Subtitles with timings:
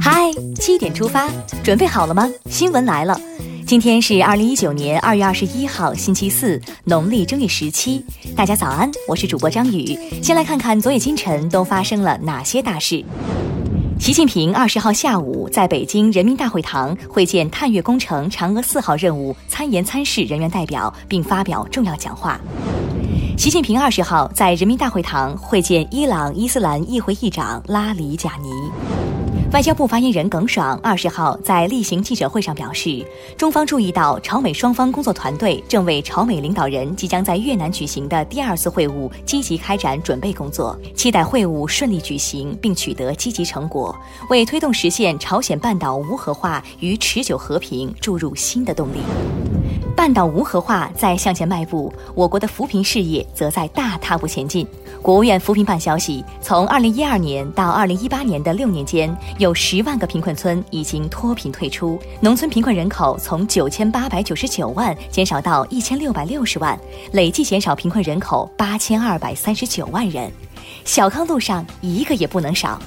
[0.00, 1.28] 嗨，七点出发，
[1.62, 2.28] 准备好了吗？
[2.50, 3.16] 新闻来了，
[3.64, 8.04] 今天是二零一九年二月二十一号，星期四，农历正月十七。
[8.34, 9.96] 大家早安，我是主播张宇。
[10.20, 13.04] 先来看看昨夜今晨都发生了哪些大事。
[14.00, 22.40] 习近平二十号下午在北京人民大会堂会见探月工程嫦娥四号任务参研参试人员代表，并发表重要讲话。
[23.36, 29.07] 习近平二十号在人民大会堂会见伊朗伊斯兰议会议长拉里贾尼。
[29.50, 33.02] 外交部发言人耿爽二十号在例行记者会上表示，
[33.34, 43.96] 中方注意到朝美双方工作团队正为朝美领导人即将在越南举行的第二次会晤积极开展准备工作，期待会晤顺利举行并取得积极成果，
[44.28, 48.98] 为推动实现朝鲜半岛无核化与持久和平注入新的动力。
[49.98, 54.64] 半岛无核化在向前迈步，我国的扶贫事业则在大踏步前进。
[55.02, 66.78] 国务院扶贫办消息，从二零一二年到二零一八年的六年间，有十万个贫困村已经脱贫退出，农村贫困人口从九千八百九十九万减少到一千六百六十万，
[67.10, 70.30] 累计减少贫困人口八千二百三十九万人。
[70.84, 72.80] 小康路上一个也不能少，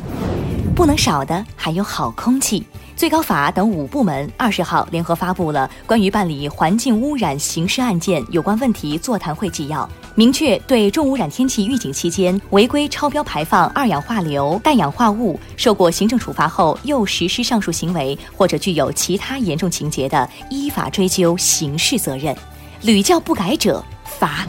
[0.76, 2.66] 不能少的还有好空气。
[2.96, 22.36] 最高法等五部门二十号联合发布了关于办理环境污染刑事案件有关问题座谈会纪要，明确对重污染天气预警期间违规超标排放二氧化硫、氮氧化物，受过行政处罚后又实施上述行为或者具有其他严重情节的，依法追究刑事责任，
[22.84, 24.46] 屡教不改者罚。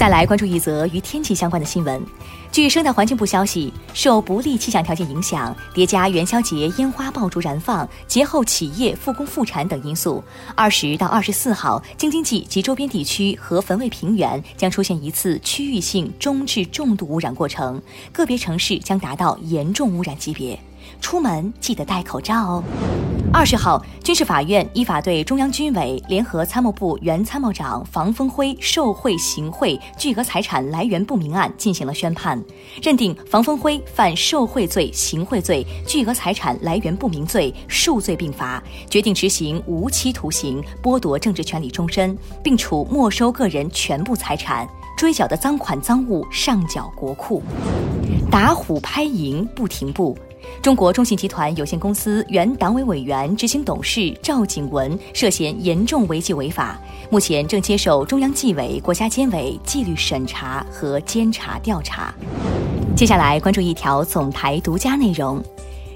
[0.00, 2.02] 再来关注一则与天气相关的新闻。
[2.50, 17.78] 据生态环境部消息，受不利气象条件影响，叠加元宵节烟花爆竹燃放、节后企业复工复产等因素，二十到二十四号，京津冀及周边地区和汾渭平原将出现一次区域性中至重度污染过程，
[18.10, 20.58] 个别城市将达到严重污染级别。
[21.00, 22.64] 出门记得戴口罩哦。
[23.32, 32.42] 二十号，军事法院依法对中央军委联合参谋部原参谋长房峰辉受贿行贿、巨额财产来源不明案进行了宣判，
[32.82, 47.40] 认定房峰辉犯受贿罪、行贿罪、巨额财产来源不明罪，数罪并罚，决定执行无期徒刑，剥夺政治权利终身，并处没收个人全部财产，追缴的赃款赃物上缴国库。
[48.28, 50.18] 打虎拍蝇不停步。
[50.62, 56.78] 中国中信集团有限公司原党委委员、执行董事赵景文涉嫌严重违纪违法，
[57.08, 62.14] 目前正接受中央纪委国家监委纪律审查和监察调查。
[62.94, 65.42] 接下来关注一条总台独家内容：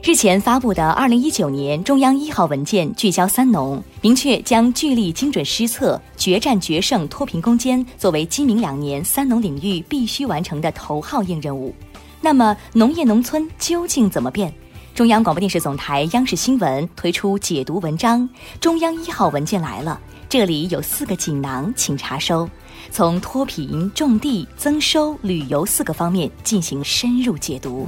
[0.03, 11.75] 日前发布的二零一九年中央一号文件聚焦三农，明确将聚力精准施策、决战决胜脱贫攻坚作为今明两年三农领域必须完成的头号硬任务。
[12.25, 14.51] 那么，农业农村究竟怎么变？
[14.95, 18.27] 中央广播电视总台央视新闻推出解读文章，
[18.59, 22.49] 中央一号文件来了，这里有四个锦囊，请查收。
[22.91, 27.87] 从脱贫、种地、增收、旅游四个方面进行深入解读。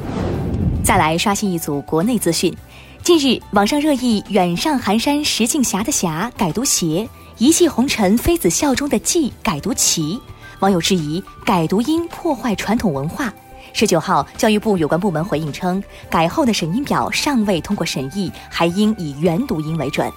[0.84, 2.54] 再来刷新一组国内资讯。
[3.02, 7.08] 近日，网上热议“远上寒山石径斜”的“斜”改读“斜
[7.38, 10.20] ”，“一骑红尘妃子笑”中的“骑”改读“骑”，
[10.60, 13.32] 网友质疑改读音破坏传统文化。
[13.78, 20.10] 十九号，教育部有关部门回应称，改后的审音表尚未通过审议，还应以原读音为准。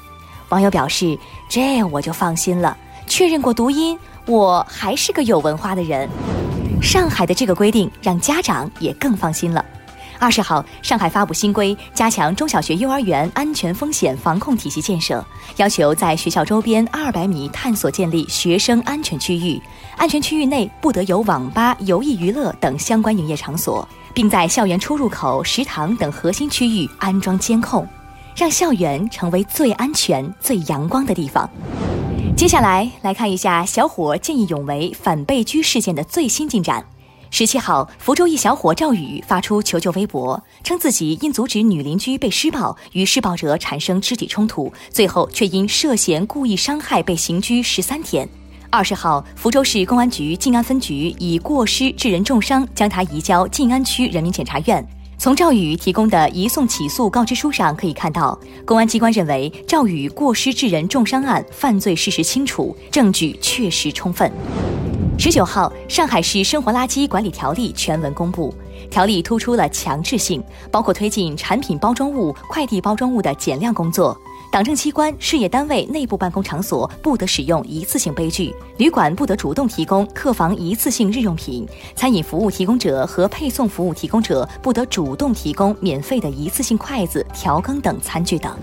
[0.48, 1.20] 网友表示
[1.52, 6.08] ：“这我就放心了，确认过读音，我还是个有文化的人。”
[6.82, 9.66] 上海的这个规定让家长也更放心了。
[10.20, 15.26] 二十号，上海发布新规，加强中小学、幼儿园安全风险防控体系建设，
[15.56, 19.60] 要求在学校周边二百米探索建立学生安全区域，
[19.96, 27.88] 安全区域内不得有网吧、游艺娱乐等相关营业场所，并在校园出入口、食堂等核心区域安装监控，
[28.36, 31.50] 让校园成为最安全、最阳光的地方。
[32.36, 36.86] 接下来来看一下小伙见义勇为反被拘事件的最新进展。
[37.32, 48.28] 十七号，福州一小伙赵宇发出求救微博，称自己因阻止女邻居被施暴，与施暴者产生肢体冲突，最后却因涉嫌故意伤害被刑拘十三天。
[48.72, 54.86] 二十号，福州市公安局静安分局以过失致人重伤，将他移交静安区人民检察院。
[55.18, 64.32] 从赵宇提供的移送起诉告知书上可以看到，公安机关认为赵宇过失致人重伤案犯罪事实清楚，证据确实充分。
[65.20, 68.56] 十九号，上海市生活垃圾管理条例全文公布。
[68.90, 74.18] 条例突出了强制性，包括推进产品包装物、快递包装物的减量工作，
[74.50, 81.68] 党政机关、事业单位内部办公场所不得使用一次性杯具，旅馆不得主动提供客房一次性日用品，
[81.98, 88.58] 餐饮服务提供者和配送服务提供者不得主动提供免费的一次性筷子、调羹等餐具等。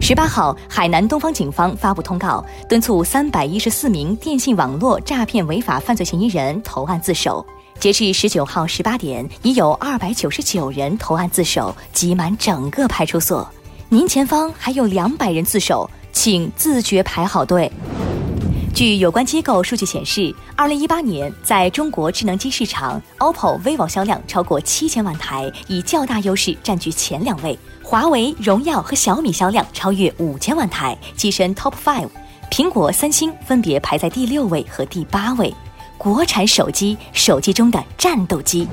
[0.00, 7.44] 十八号，海南东方警方发布通告，敦促三百一十四名电信网络诈骗违法犯罪嫌疑人投案自首。
[7.80, 13.48] 截至十九号十八点，已有二百九十九人投案自首，挤满整个派出所。
[13.88, 17.70] 您前方还有两百人自首，请自觉排好队。
[18.74, 32.08] 据有关机构数据显示，二零一八年在中国智能机市场，OPPO、vivo 销量超过七千万台，以较大优势占据前两位；华为、荣耀和小米销量超越五千万台，跻身 Top Five；
[32.50, 35.54] 苹果、三星分别排在第六位和第八位。
[35.98, 38.66] 国产手机，手机中的战斗机。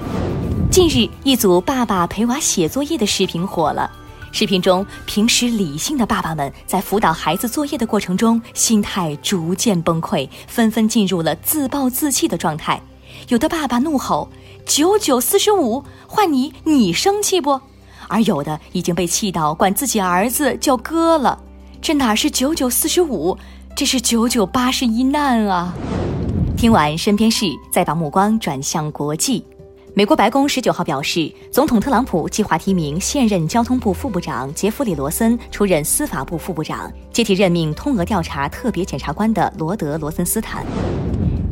[0.72, 3.92] 近日，一组爸爸陪娃写作业的视频火了。
[4.31, 12.81] 视频中，平时理性的爸爸们在辅导孩子作业的过程中，心态逐渐崩溃，纷纷进入了自暴自弃的状态。
[13.28, 14.30] 有的爸爸怒吼
[14.66, 17.60] ：“九九四十五，换你，你生气不？”
[18.07, 21.38] 而有的已经被气到管自己儿子叫哥了。
[21.81, 23.38] 这哪是九九四十五，
[23.75, 25.74] 这是九九八十一难啊！
[26.56, 29.44] 听完身边事，再把目光转向国际。
[29.94, 40.65] 美国白宫十九号表示，总统特朗普计划提名现任交通部副部长杰弗里·罗森出任司法部副部长，接替任命通俄调查特别检察官的罗德·罗森斯坦。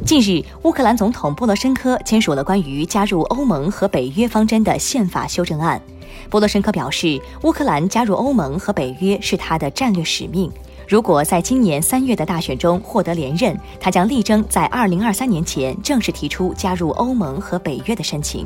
[0.06, 5.82] 近日，乌克兰总统波罗申科签署了关于加入欧盟和北约方针的宪法修正案。
[6.30, 10.52] 波罗申科表示，乌克兰加入欧盟和北约是他的战略使命。
[10.88, 18.44] 如果在今年三月的大选中获得连任，他将力争在二零二三年前正式提出加入欧盟和北约的申请。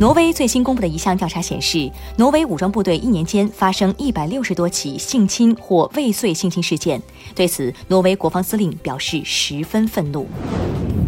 [0.00, 7.00] 挪威最新公布的一项调查显示，挪威武装部队一年间发生一百六十多起性侵或未遂性侵事件。
[7.34, 10.26] 对此，挪威国防司令表示十分愤怒。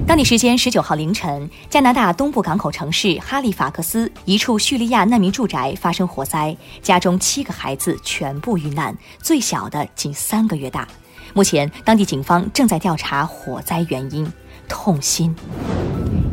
[0.06, 10.86] 当地时间十九号凌晨，加拿大东部港口城市哈利法克斯一处叙利亚难民住宅发生火灾，家中七个孩子全部遇难，最小的仅三个月大。
[11.32, 14.30] 目前，当地警方正在调查火灾原因。
[14.68, 15.34] 痛心。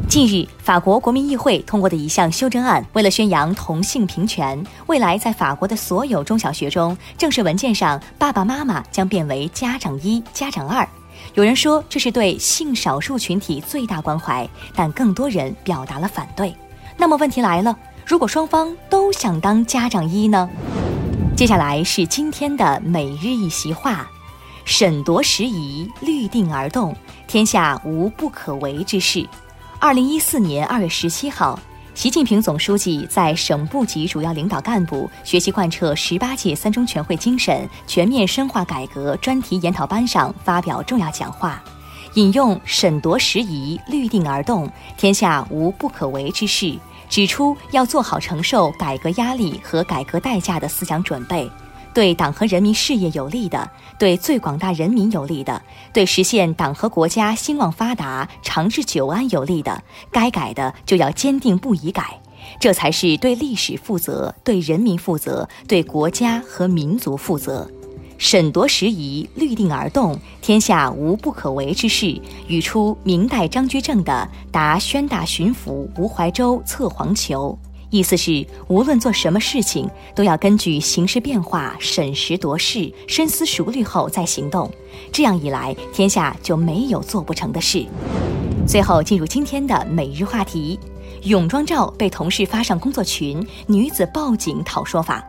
[0.07, 10.87] 近日，法国国民议会通过的一项修正案，为了宣扬同性平权，未来在法国的所有中小学中，正式文件上爸爸妈妈将变为家长一、家长二。
[11.33, 16.53] 有人说这是对性少数群体最大关怀，但更多人表达了反对。
[16.97, 17.75] 那么问题来了，
[18.05, 20.49] 如果双方都想当家长一呢？
[21.35, 24.09] 接下来是今天的每日一席话：
[24.65, 26.95] 审夺时宜，虑定而动，
[27.27, 29.25] 天下无不可为之事。
[29.79, 31.57] 二零一四年二月十七号。
[32.01, 41.61] 习近平总书记在省部级主要领导干部学习贯彻十八届三中全会精神、全面深化改革专题研讨班上发表重要讲话，
[42.15, 44.67] 引用“审夺时宜，律定而动，
[44.97, 46.75] 天下无不可为之事”，
[47.07, 51.47] 指出要做好承受改革压力和改革代价的思想准备。
[51.93, 55.61] 对党和人民事业有利的，对最广大人民有利的，
[55.91, 62.19] 对实现党和国家兴旺发达、长治久安有利的，该改的就要坚定不移改，
[62.59, 67.69] 这才是对历史负责、对人民负责、对国家和民族负责。
[68.17, 77.57] 审夺时宜，虑定而动，天下无不可为之事，语出明代张居正的《答宣大巡抚吴怀州策黄球》。
[77.91, 84.71] 意思是，无论做什么事情，都要根据形势变化审时度势、深思熟虑后再行动。
[85.11, 87.85] 这样一来，天下就没有做不成的事。
[88.65, 90.79] 最后进入今天的每日话题：
[91.23, 95.21] 泳装照被同事发上工作群，女子报警讨说法。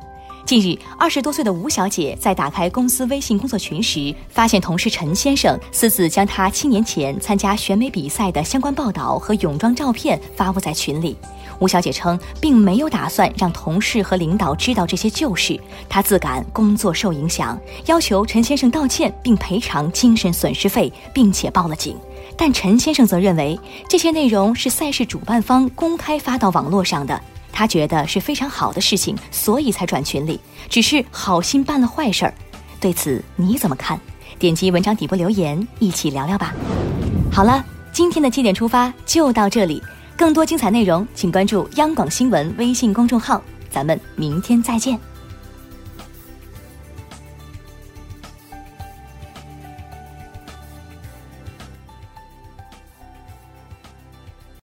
[0.44, 11.16] 近日，二十多岁的吴小姐在打开公司微信工作群时，发现同事陈先生私自将她七年前参加选美比赛的相关报道和泳装照片发布在群里。
[11.60, 15.58] 吴小姐称，并没有打算让同事和领导知道这些旧事，
[15.88, 21.96] 她自感工作受影响，要求陈先生道歉并赔偿精神损失费，并且报了警。
[22.36, 23.58] 但陈先生则认为
[23.88, 27.20] 这些内容是赛事主办方公开发到网络上的，
[27.52, 32.34] 他觉得是非常好的事情，所以才转群里，只是好心办了坏事儿。
[32.80, 34.00] 对此你怎么看？
[34.38, 36.52] 点击文章底部留言，一起聊聊吧。
[37.30, 39.80] 好了，今天的七点出发就到这里。
[40.16, 43.40] 更多精彩内容，请关注央广新闻微信公众号。
[43.70, 45.11] 咱们明天再见。